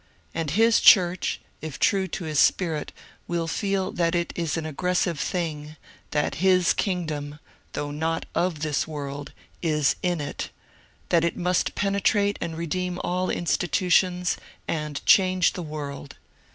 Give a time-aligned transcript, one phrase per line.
[0.33, 2.91] And his church, if true to his Spirit,
[3.27, 5.75] will feel that it is an aggres sive thing;
[6.09, 7.37] that his kingdom,
[7.73, 10.49] though not of this world, is in it;
[11.09, 14.37] that it must penetrate and redeem all institutions,
[14.67, 16.15] and change the world.